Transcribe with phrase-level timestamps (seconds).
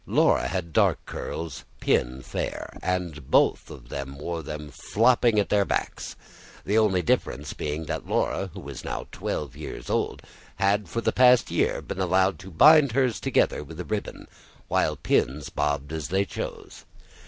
[0.07, 6.15] Laura had dark curls, Pin fair, and both wore them flapping at their backs,
[6.65, 10.23] the only difference being that Laura, who was now twelve years old,
[10.55, 14.27] had for the past year been allowed to bind hers together with a ribbon,
[14.67, 16.83] while Pin's bobbed as they chose.